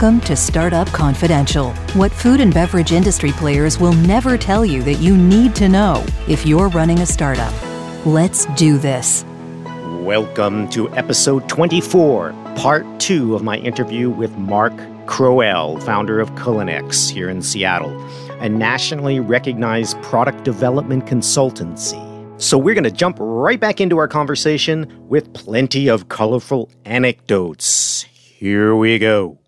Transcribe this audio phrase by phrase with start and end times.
[0.00, 5.00] Welcome to Startup Confidential, what food and beverage industry players will never tell you that
[5.00, 7.52] you need to know if you're running a startup.
[8.06, 9.24] Let's do this.
[10.04, 14.72] Welcome to episode 24, part two of my interview with Mark
[15.06, 18.00] Crowell, founder of Culinex here in Seattle,
[18.38, 22.00] a nationally recognized product development consultancy.
[22.40, 28.04] So, we're going to jump right back into our conversation with plenty of colorful anecdotes.
[28.04, 29.40] Here we go.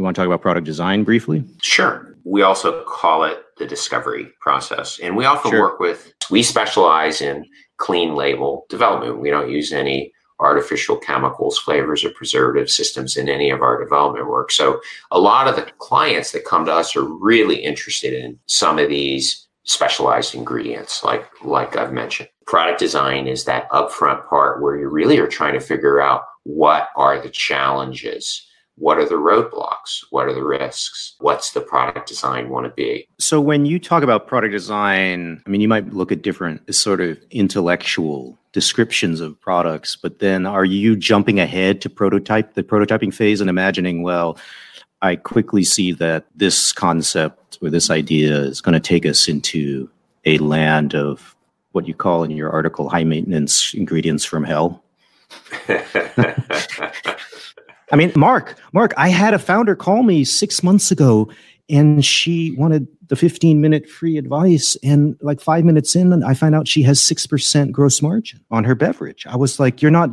[0.00, 1.44] We want to talk about product design briefly?
[1.60, 2.16] Sure.
[2.24, 4.98] We also call it the discovery process.
[4.98, 5.60] And we often Sure.
[5.60, 7.44] work with, we specialize in
[7.76, 9.20] clean label development.
[9.20, 14.26] We don't use any artificial chemicals, flavors, or preservative systems in any of our development
[14.26, 14.52] work.
[14.52, 18.78] So a lot of the clients that come to us are really interested in some
[18.78, 22.30] of these specialized ingredients, like like I've mentioned.
[22.46, 26.88] Product design is that upfront part where you really are trying to figure out what
[26.96, 28.46] are the challenges,
[28.80, 33.06] what are the roadblocks, what are the risks, what's the product design want to be.
[33.18, 37.00] So, when you talk about product design, I mean, you might look at different sort
[37.02, 43.12] of intellectual descriptions of products, but then are you jumping ahead to prototype the prototyping
[43.12, 44.38] phase and imagining, well,
[45.02, 49.90] I quickly see that this concept or this idea is going to take us into
[50.24, 51.36] a land of
[51.72, 54.82] what you call in your article high maintenance ingredients from hell?
[57.92, 61.30] I mean, Mark, Mark, I had a founder call me six months ago
[61.68, 64.76] and she wanted the 15 minute free advice.
[64.82, 68.74] And like five minutes in, I find out she has 6% gross margin on her
[68.74, 69.26] beverage.
[69.26, 70.10] I was like, you're not,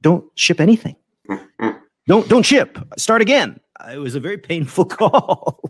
[0.00, 0.96] don't ship anything.
[1.28, 1.70] Mm-hmm.
[2.06, 2.78] Don't, don't ship.
[2.98, 3.60] Start again.
[3.90, 5.60] It was a very painful call.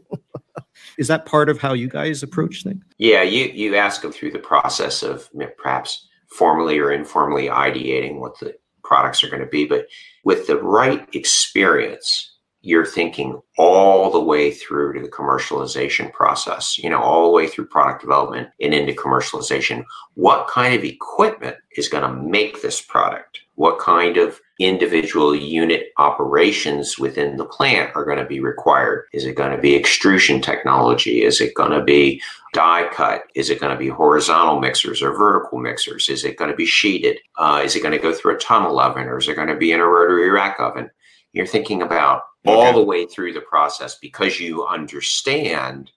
[0.98, 2.84] Is that part of how you guys approach things?
[2.98, 8.38] yeah, you you ask them through the process of perhaps formally or informally ideating what
[8.40, 8.54] the
[8.92, 9.86] products are going to be, but
[10.22, 16.90] with the right experience, you're thinking all the way through to the commercialization process, you
[16.90, 19.82] know, all the way through product development and into commercialization.
[20.12, 23.40] What kind of equipment is going to make this product?
[23.54, 29.06] What kind of individual unit operations within the plant are going to be required?
[29.12, 31.22] Is it going to be extrusion technology?
[31.22, 32.22] Is it going to be
[32.54, 33.24] die cut?
[33.34, 36.08] Is it going to be horizontal mixers or vertical mixers?
[36.08, 37.18] Is it going to be sheeted?
[37.36, 39.56] Uh, is it going to go through a tunnel oven or is it going to
[39.56, 40.90] be in a rotary rack oven?
[41.32, 45.90] You're thinking about all the way through the process because you understand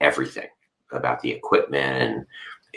[0.00, 0.48] everything
[0.92, 2.26] about the equipment and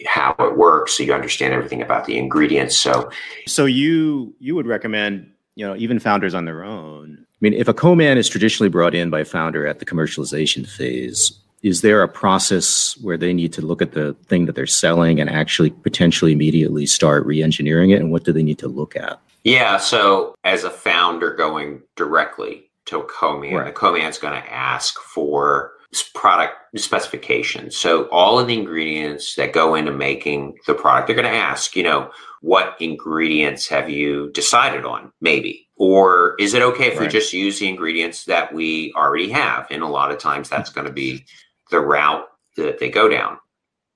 [0.06, 0.94] how it works.
[0.98, 2.78] So you understand everything about the ingredients.
[2.78, 3.10] So
[3.48, 7.18] So you you would recommend, you know, even founders on their own.
[7.22, 10.68] I mean, if a co-man is traditionally brought in by a founder at the commercialization
[10.68, 11.32] phase,
[11.64, 15.20] is there a process where they need to look at the thing that they're selling
[15.20, 18.00] and actually potentially immediately start re-engineering it?
[18.02, 19.20] And what do they need to look at?
[19.44, 19.78] Yeah.
[19.78, 23.66] So as a founder going directly to a co-man, Right.
[23.66, 25.74] the co-man's going to ask for
[26.14, 27.76] product specifications.
[27.76, 31.76] So all of the ingredients that go into making the product, they're going to ask,
[31.76, 32.12] you know,
[32.42, 35.12] what ingredients have you decided on?
[35.20, 35.68] Maybe.
[35.76, 39.68] Or is it okay if we just use the ingredients that we already have?
[39.72, 41.26] And a lot of times that's going to be
[41.72, 42.26] the route
[42.58, 43.38] that they go down.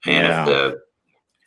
[0.06, 0.42] And Yeah.
[0.42, 0.82] if the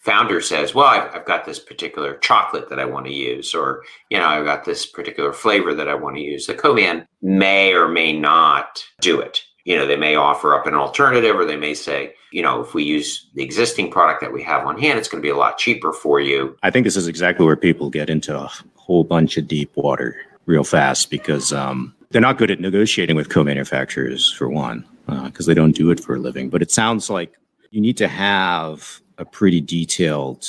[0.03, 3.83] founder says, well, I've, I've got this particular chocolate that I want to use, or,
[4.11, 7.75] you know, I've got this particular flavor that I want to use, the co-man may
[7.75, 9.41] or may not do it.
[9.67, 12.73] You know, they may offer up an alternative, or they may say, you know, if
[12.73, 15.37] we use the existing product that we have on hand, it's going to be a
[15.37, 16.57] lot cheaper for you.
[16.63, 20.17] I think this is exactly where people get into a whole bunch of deep water
[20.47, 24.87] real fast because um, they're not good at negotiating with co-manufacturers for one,
[25.25, 26.49] because they don't do it for a living.
[26.49, 27.35] But it sounds like
[27.73, 30.49] you need to have a pretty detailed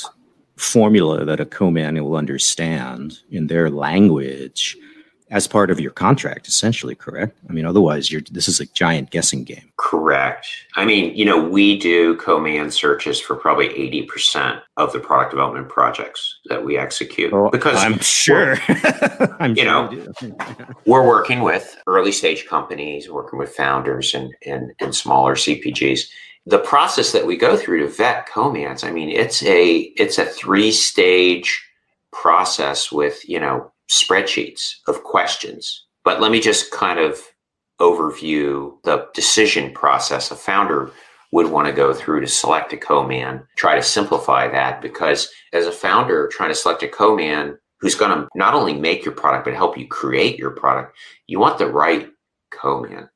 [0.54, 4.76] formula that a co-man will understand in their language
[5.30, 6.94] as part of your contract, essentially.
[6.94, 7.38] Correct?
[7.48, 9.72] I mean, otherwise, you're this is a giant guessing game.
[9.76, 10.46] Correct.
[10.76, 15.68] I mean, you know, we do co-man searches for probably 80% of the product development
[15.68, 18.56] projects that we execute because I'm sure,
[19.40, 20.12] I'm you sure know,
[20.86, 26.08] we're working with early stage companies, working with founders and, and, and smaller CPGs.
[26.46, 30.24] The process that we go through to vet comans, I mean, it's a it's a
[30.24, 31.62] three stage
[32.10, 35.86] process with you know spreadsheets of questions.
[36.04, 37.20] But let me just kind of
[37.80, 40.90] overview the decision process a founder
[41.32, 43.46] would want to go through to select a co-man.
[43.56, 48.10] Try to simplify that because as a founder trying to select a co-man who's going
[48.10, 50.96] to not only make your product but help you create your product,
[51.26, 52.08] you want the right
[52.50, 53.08] co-man.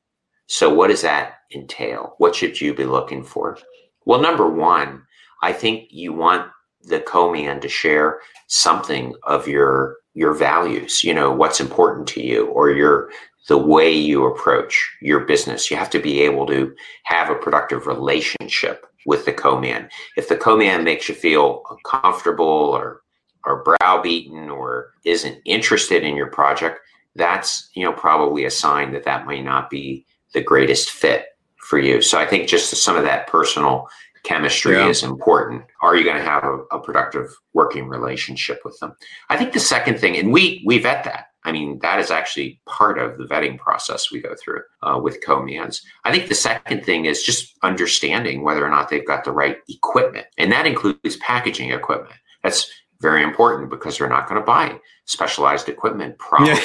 [0.47, 2.15] So what does that entail?
[2.17, 3.57] What should you be looking for?
[4.05, 5.03] Well, number one,
[5.41, 6.49] I think you want
[6.81, 12.47] the co-man to share something of your your values, you know, what's important to you
[12.47, 13.09] or your
[13.49, 15.69] the way you approach your business.
[15.69, 16.73] You have to be able to
[17.03, 19.89] have a productive relationship with the co-man.
[20.15, 23.01] If the co-man makes you feel uncomfortable or
[23.45, 26.79] or browbeaten or isn't interested in your project,
[27.15, 31.27] that's you know probably a sign that that may not be the greatest fit
[31.57, 32.01] for you.
[32.01, 33.87] So I think just some of that personal
[34.23, 34.87] chemistry yeah.
[34.87, 35.63] is important.
[35.81, 38.95] Are you going to have a, a, productive working relationship with them?
[39.29, 41.27] I think the second thing, and we we vet that.
[41.45, 45.23] I mean, that is actually part of the vetting process we go through uh, with
[45.25, 45.81] co-mans.
[46.05, 49.57] I think the second thing is just understanding whether or not they've got the right
[49.67, 52.15] equipment, and that includes packaging equipment.
[52.43, 52.71] That's
[53.01, 56.55] very important because they're not going to buy specialized equipment probably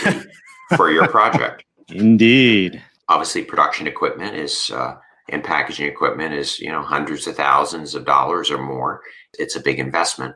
[0.76, 1.64] for your project.
[1.88, 2.82] Indeed.
[3.08, 4.96] Obviously, production equipment is uh,
[5.29, 9.03] and packaging equipment is you know hundreds of thousands of dollars or more.
[9.39, 10.35] It's a big investment.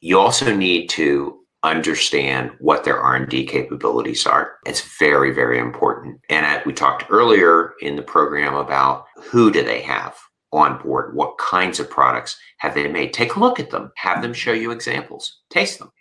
[0.00, 4.54] You also need to understand what their R&D capabilities are.
[4.66, 6.20] It's very, very important.
[6.28, 10.16] And we talked earlier in the program about who do they have
[10.52, 11.14] on board?
[11.14, 13.12] What kinds of products have they made?
[13.12, 13.92] Take a look at them.
[13.96, 15.40] Have them show you examples.
[15.50, 15.92] Taste them.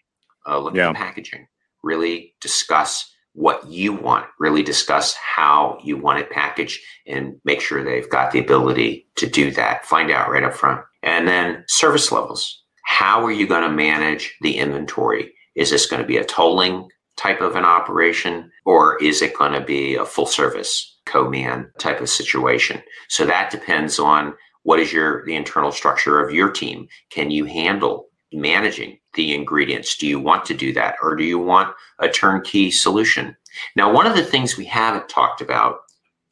[0.48, 0.90] Uh, look yeah.
[0.90, 1.48] at the packaging.
[1.84, 4.26] Really discuss what you want.
[4.40, 9.28] Really discuss how you want it packaged and make sure they've got the ability to
[9.28, 9.86] do that.
[9.86, 10.82] Find out right up front.
[11.04, 12.64] And then service levels.
[12.84, 15.34] How are you going to manage the inventory?
[15.56, 19.54] Is this going to be a tolling type of an operation or is it going
[19.54, 22.82] to be a full service co-man type of situation?
[23.10, 24.34] So that depends on
[24.64, 26.88] what is your the internal structure of your team.
[27.10, 29.98] Can you handle managing the ingredients?
[29.98, 33.36] Do you want to do that or do you want a turnkey solution?
[33.76, 35.80] Now, one of the things we haven't talked about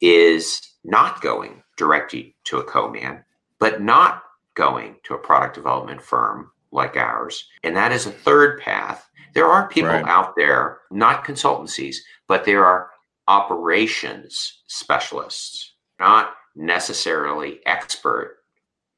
[0.00, 3.24] is not going directly to a co-man,
[3.58, 4.22] but not
[4.54, 7.46] going to a product development firm like ours.
[7.62, 10.06] And that is a third path there are people right.
[10.06, 12.90] out there, not consultancies, but there are
[13.28, 18.38] operations specialists, not necessarily expert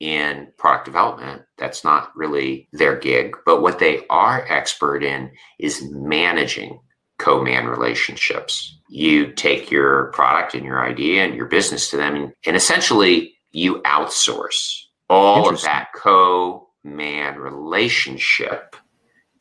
[0.03, 1.43] in product development.
[1.59, 3.37] That's not really their gig.
[3.47, 6.81] But what they are expert in is managing
[7.19, 8.77] co man relationships.
[8.89, 13.35] You take your product and your idea and your business to them, and, and essentially
[13.53, 18.75] you outsource all of that co man relationship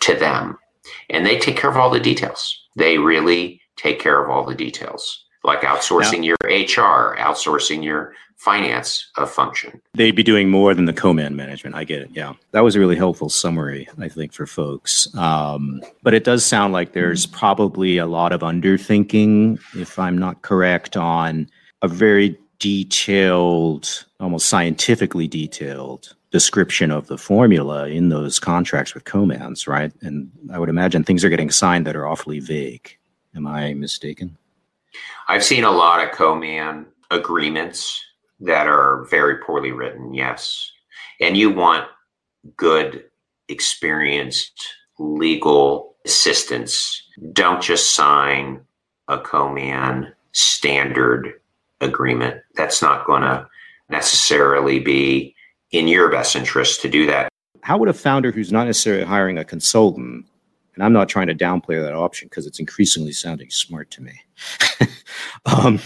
[0.02, 0.58] to them
[1.10, 2.68] and they take care of all the details.
[2.76, 9.12] They really take care of all the details, like outsourcing your HR, outsourcing your finance
[9.28, 9.80] function.
[9.94, 11.76] They'd be doing more than the co-man management.
[11.76, 12.10] I get it.
[12.12, 15.14] Yeah, that was a really helpful summary, I think, for folks.
[15.16, 20.42] Um, but it does sound like there's probably a lot of underthinking, if I'm not
[20.42, 21.50] correct, on
[21.84, 29.68] a very detailed, almost scientifically detailed description of the formula in those contracts with co-mans,
[29.68, 29.92] right?
[30.02, 32.98] And I would imagine things are getting signed that are awfully vague.
[33.36, 34.38] Am I mistaken?
[35.28, 38.04] I've seen a lot of co-man agreements
[38.40, 40.72] that are very poorly written, yes.
[41.20, 41.88] And you want
[42.58, 43.06] good,
[43.48, 44.68] experienced
[44.98, 47.04] legal assistance.
[47.34, 48.62] Don't just sign
[49.08, 51.34] a co-man standard
[51.82, 52.42] agreement.
[52.56, 53.48] That's not going to
[53.90, 55.36] necessarily be
[55.72, 57.30] in your best interest to do that.
[57.62, 60.26] How would a founder who's not necessarily hiring a consultant,
[60.76, 64.14] and I'm not trying to downplay that option because it's increasingly sounding smart to me,
[65.46, 65.80] um,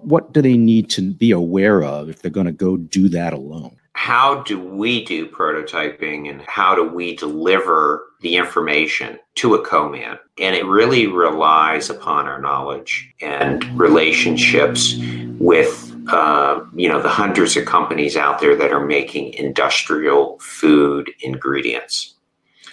[0.00, 3.32] what do they need to be aware of if they're going to go do that
[3.32, 3.76] alone?
[3.94, 10.18] How do we do prototyping and how do we deliver the information to a co-man?
[10.38, 14.96] And it really relies upon our knowledge and relationships
[15.38, 21.10] with uh, you know the hundreds of companies out there that are making industrial food
[21.20, 22.13] ingredients.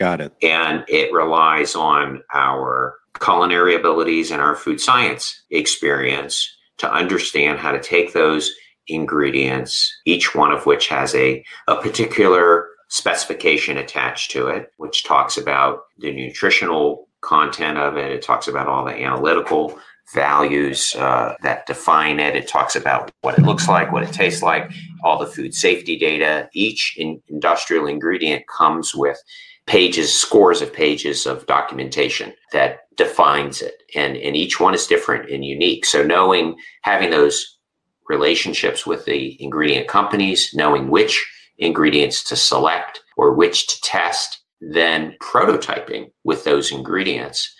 [0.02, 0.34] Got it.
[0.42, 7.72] And it relies on our culinary abilities and our food science experience to understand how
[7.72, 8.52] to take those
[8.88, 15.38] ingredients, each one of which has a, a particular specification attached to it, which talks
[15.38, 18.10] about the nutritional content of it.
[18.10, 19.78] It talks about all the analytical
[20.16, 22.36] values uh, that define it.
[22.36, 24.72] It talks about what it looks like, what it tastes like,
[25.04, 26.50] all the food safety data.
[26.54, 29.22] Each in industrial ingredient comes with
[29.72, 33.84] pages, scores of pages of documentation that defines it.
[33.96, 35.86] And, and each one is different and unique.
[35.86, 37.58] So knowing, having those
[38.10, 41.26] relationships with the ingredient companies, knowing which
[41.58, 47.56] ingredients to select or which to test, then prototyping with those ingredients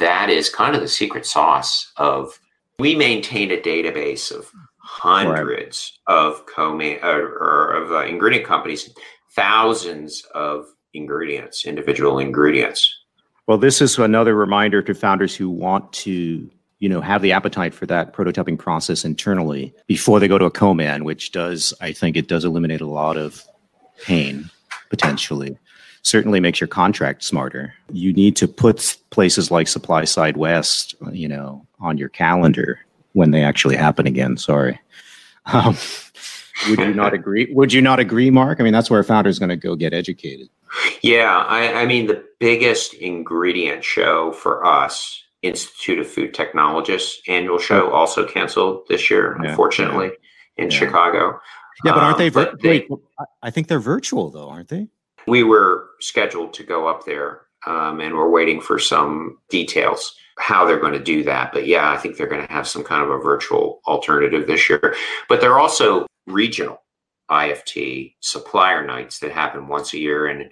[0.00, 2.40] that is kind of the secret sauce of
[2.80, 6.16] we maintain a database of hundreds right.
[6.16, 8.92] of co or, or of uh, ingredient companies,
[9.36, 13.00] thousands of ingredients, individual ingredients.
[13.46, 16.50] Well, this is another reminder to founders who want to
[16.84, 20.50] you know, have the appetite for that prototyping process internally before they go to a
[20.50, 23.42] co-man, which does, I think it does eliminate a lot of
[24.02, 24.50] pain
[24.90, 25.56] potentially.
[26.02, 27.72] Certainly makes your contract smarter.
[27.90, 32.80] You need to put places like Supply Side West, you know, on your calendar
[33.14, 34.36] when they actually happen again.
[34.36, 34.78] Sorry.
[35.46, 35.78] Um,
[36.68, 37.50] would you not agree?
[37.50, 38.60] Would you not agree, Mark?
[38.60, 40.50] I mean, that's where a founder is going to go get educated.
[41.02, 47.58] Yeah, I, I mean, the biggest ingredient show for us, Institute of Food Technologists annual
[47.58, 50.10] show, also canceled this year, yeah, unfortunately,
[50.56, 50.64] yeah.
[50.64, 50.78] in yeah.
[50.78, 51.40] Chicago.
[51.84, 52.88] Yeah, but aren't they, um, vir- they, wait,
[53.42, 54.88] I think they're virtual though, aren't they?
[55.26, 60.66] We were scheduled to go up there, um, and we're waiting for some details how
[60.66, 61.52] they're going to do that.
[61.52, 64.68] But yeah, I think they're going to have some kind of a virtual alternative this
[64.68, 64.94] year.
[65.28, 66.82] But they're also regional
[67.30, 70.26] IFT supplier nights that happen once a year.
[70.26, 70.50] And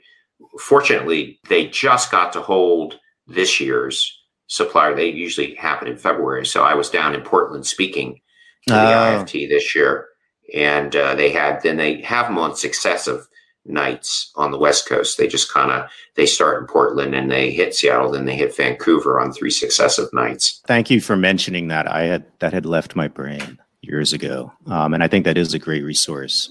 [0.59, 4.95] fortunately, they just got to hold this year's supplier.
[4.95, 6.47] They usually happen in February.
[6.47, 8.21] So I was down in Portland speaking
[8.69, 9.25] to the oh.
[9.25, 10.09] IFT this year.
[10.55, 13.27] And uh, they had, then they have them on successive
[13.65, 15.19] nights on the West Coast.
[15.19, 18.57] They just kind of they start in Portland and they hit Seattle, then they hit
[18.57, 20.61] Vancouver on three successive nights.
[20.67, 21.91] Thank you for mentioning that.
[21.91, 25.55] I had that had left my brain years ago, um, and I think that is
[25.55, 26.51] a great resource.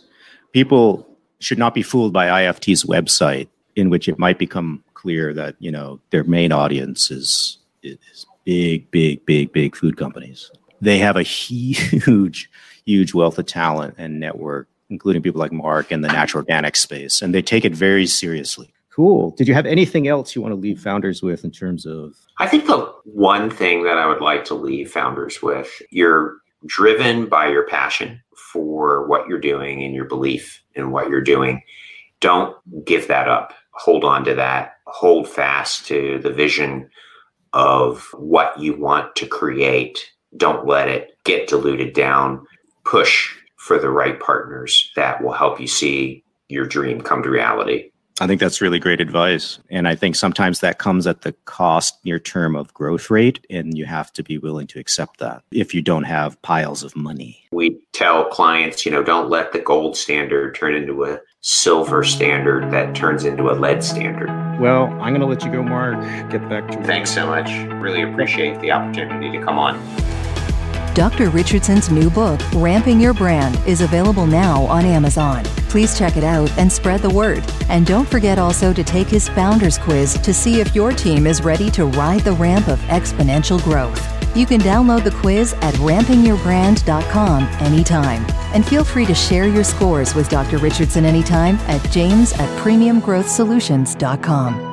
[0.53, 1.07] People
[1.39, 5.71] should not be fooled by IFT's website, in which it might become clear that you
[5.71, 10.51] know their main audience is is big, big, big, big food companies.
[10.81, 12.49] They have a huge,
[12.85, 17.21] huge wealth of talent and network including people like Mark in the natural organic space,
[17.21, 18.71] and they take it very seriously.
[18.93, 19.31] Cool.
[19.31, 22.13] Did you have anything else you want to leave founders with in terms of?
[22.37, 26.35] I think the one thing that I would like to leave founders with you're
[26.65, 31.63] driven by your passion for what you're doing and your belief in what you're doing.
[32.19, 33.53] Don't give that up.
[33.73, 34.77] Hold on to that.
[34.87, 36.89] Hold fast to the vision
[37.53, 40.11] of what you want to create.
[40.37, 42.45] Don't let it get diluted down.
[42.85, 47.91] Push for the right partners that will help you see your dream come to reality.
[48.19, 49.57] I think that's really great advice.
[49.71, 53.75] And I think sometimes that comes at the cost near term of growth rate, and
[53.75, 57.47] you have to be willing to accept that if you don't have piles of money.
[57.51, 62.71] We tell clients, you know, don't let the gold standard turn into a silver standard
[62.71, 64.29] that turns into a lead standard.
[64.59, 65.99] Well, I'm going to let you go, Mark.
[66.29, 67.49] Get back to Thanks so much.
[67.81, 69.79] Really appreciate the opportunity to come on.
[70.93, 71.29] Dr.
[71.29, 75.43] Richardson's new book, Ramping Your Brand, is available now on Amazon.
[75.69, 77.43] Please check it out and spread the word.
[77.69, 81.41] And don't forget also to take his Founders Quiz to see if your team is
[81.41, 84.20] ready to ride the ramp of exponential growth.
[84.35, 88.25] You can download the quiz at rampingyourbrand.com anytime.
[88.53, 90.57] And feel free to share your scores with Dr.
[90.57, 94.70] Richardson anytime at james at premiumgrowthsolutions.com.